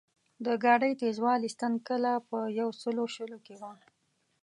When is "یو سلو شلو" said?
2.59-3.37